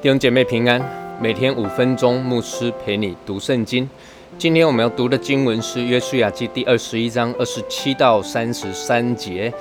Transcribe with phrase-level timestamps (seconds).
[0.00, 0.80] 弟兄姐妹平安，
[1.20, 3.90] 每天五分钟，牧师陪你读圣经。
[4.38, 9.52] 今天我们要读的经文是约书亚记第二十一章二十七到三十三节。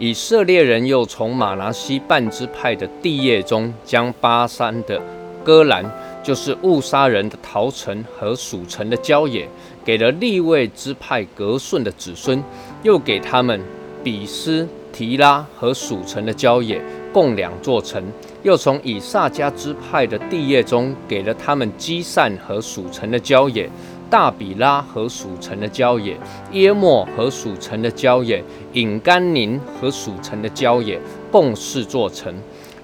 [0.00, 5.00] 以色列人又从马拿西半支派的地业中，将巴山的
[5.44, 5.88] 戈兰，
[6.24, 9.48] 就是误杀人的陶城和属城的郊野，
[9.84, 12.42] 给了立位支派格顺的子孙，
[12.82, 13.60] 又给他们
[14.02, 16.82] 比斯提拉和属城的郊野。
[17.14, 18.02] 共两座城，
[18.42, 23.70] 又从以撒迦支派的地业中给了他们基善和属城的郊野，
[24.10, 26.18] 大比拉和属城的郊野，
[26.50, 31.00] 耶莫和属城的郊野，引甘宁和属城的郊野，
[31.30, 32.34] 共四座城。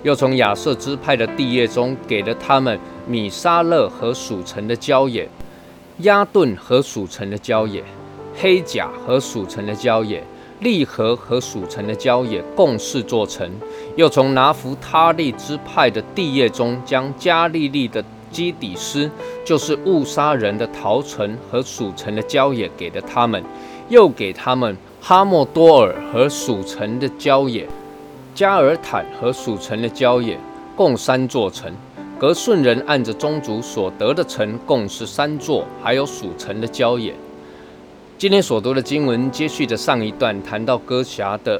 [0.05, 5.29] 又从亚瑟支派的地业中给了他们米沙勒和属城的郊野，
[5.99, 7.83] 亚顿和属城的郊野，
[8.37, 10.23] 黑甲和属城的郊野。
[10.61, 13.51] 利和和属城的郊野共四座城，
[13.97, 19.11] 又从拿弗他利支派的地业中将加利利的基底斯，
[19.45, 23.43] 就是误杀人的陶城和属城的郊野给了他们，
[23.89, 27.67] 又给他们哈莫多尔和属城的郊野，
[28.35, 30.39] 加尔坦和属城的郊野
[30.77, 31.73] 共三座城。
[32.19, 37.15] 格顺人按着宗族所得的城共是三座，还有属城的郊野。
[38.21, 41.59] 今天所读的经文接续着上一段，谈到哥辖的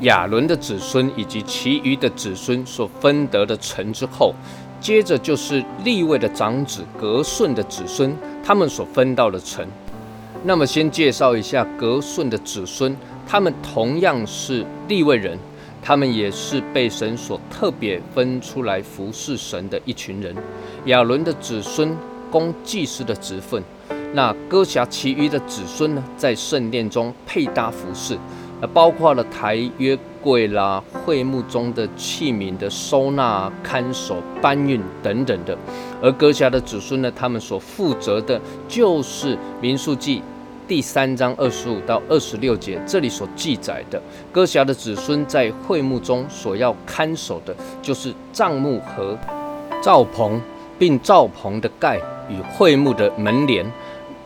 [0.00, 4.34] 亚伦的子孙以及其余的子孙所分得的城之后，
[4.80, 9.62] 接着就是立位的长子格顺的子孙他们所分到的城。
[10.42, 12.96] 那么，先介绍一下格顺的子孙，
[13.28, 15.38] 他们同样是立位人，
[15.82, 20.34] 他们也是被神所特别分出来服侍神的一群人。
[20.86, 21.94] 亚伦的子孙
[22.30, 23.62] 供祭司的职分。
[24.12, 28.18] 那歌侠其余的子孙呢，在圣殿中配搭服饰，
[28.60, 35.56] 呃，包括了台约柜啦、会幕中的器皿的收纳、看守、搬运等等的。
[36.02, 40.20] 而歌侠的子孙呢，他们所负责的就是民数记
[40.66, 49.16] 第三章二十五到二十六节这里所记载的，歌侠的子孙在会幕中所要看守的，就是帐幕和
[49.80, 50.40] 罩棚，
[50.80, 51.96] 并罩棚的盖
[52.28, 53.64] 与会幕的门帘。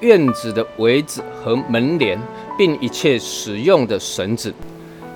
[0.05, 2.21] 院子的围子和门帘，
[2.59, 4.53] 并一切使用的绳子，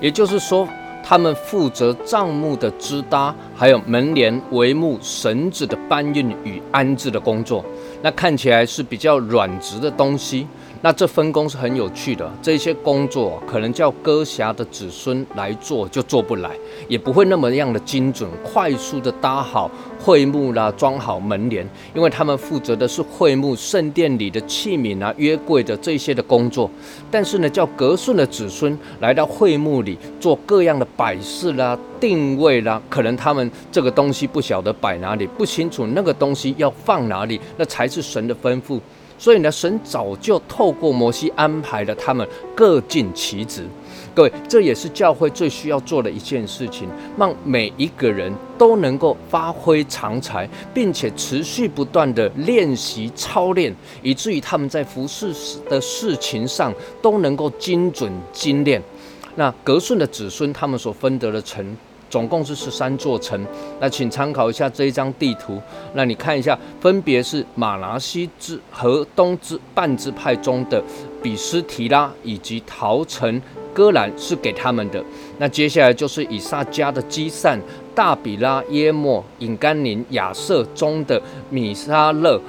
[0.01, 0.67] 也就是说，
[1.03, 7.63] 他们负责帐目的支搭，还有门帘、帷幕、绳子的搬运与安置的工作。
[8.01, 10.47] 那看起来是比较软质的东西。
[10.81, 16.49] 那这分工是很有趣的，这些工作可能叫歌侠的子孙来做就做不来，
[16.87, 19.69] 也不会那么样的精准，快速的搭好
[19.99, 26.71] 会幕啦，装好门帘，因为他们负责的是会幕圣殿里的器皿啊、约柜的这些的工作。
[27.11, 38.79] 但是呢，叫格顺的子孙来到会幕里做各样的摆饰啦、定位啦，可能他们这个东西不晓得摆哪里，不清楚那个东西要放哪里，那才是神的吩咐。
[39.19, 43.67] 所以呢，神早就透过摩西安排了他们各尽其职。
[44.15, 46.87] 各位，这也是教会最需要做的一件事情，
[47.17, 55.33] 让每一个人都能够发挥长才，并且持续不断的练习操练，以至于他们在服侍
[55.69, 58.81] 的事情上都能够精准精炼。
[59.35, 61.77] 那格顺的子孙，他们所分得的成。
[62.09, 63.45] 总共是十三座城，
[63.79, 65.61] 那请参考一下这一张地图。
[65.93, 70.83] 那你看一下，分别是马拿西之和东之半支派中的
[71.21, 73.41] 比斯提拉以及陶城
[73.73, 75.03] 戈兰是给他们的。
[75.37, 77.59] 那接下来就是以撒迦的基善、
[77.93, 82.41] 大比拉、耶莫、引甘宁、亚瑟中的米沙勒、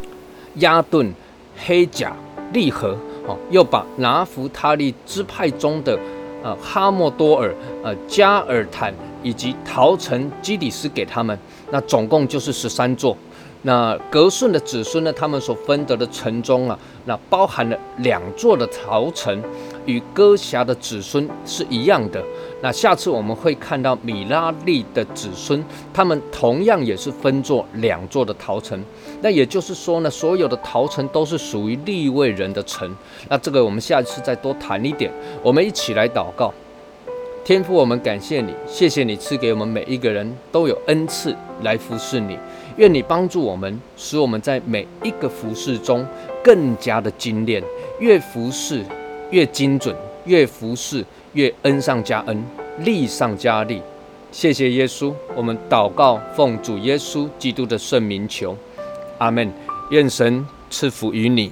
[0.56, 1.12] 亚顿、
[1.56, 2.16] 黑甲、
[2.53, 2.97] 利和，
[3.27, 5.98] 哦，又把拿弗他利支派中的
[6.42, 7.54] 呃哈莫多尔、
[7.84, 8.92] 呃加尔坦。
[9.22, 11.38] 以及陶城基底斯给他们，
[11.70, 13.16] 那总共就是十三座。
[13.62, 19.42] 那格顺的子孙呢，他们所分得的城中啊，那包含了两座的陶城，
[19.84, 22.25] 与哥侠的子孙是一样的。
[22.62, 25.62] 那下次我们会看到米拉利的子孙，
[25.92, 28.83] 他们同样也是分作两座的陶城。
[29.21, 32.91] 那也就是说呢，所有的陶城都是属于利未人的城。
[33.28, 35.12] 那这个我们下次再多谈一点。
[35.42, 36.50] 我们一起来祷告。
[37.50, 42.38] 天父，我们感谢你，谢谢你赐给我们每一个人都有恩赐来服侍你。
[42.76, 46.06] 愿你帮助我们，使我们在每一个服侍中
[46.44, 47.60] 更加的精炼，
[47.98, 48.84] 越服侍
[49.32, 49.92] 越精准，
[50.26, 52.41] 越服侍越恩上加恩，
[52.84, 53.82] 利上加利。
[54.30, 58.56] 谢谢耶稣，我们祷告奉主耶稣基督的圣名求，
[59.18, 59.52] 阿门。
[59.91, 61.50] 愿神赐福于你。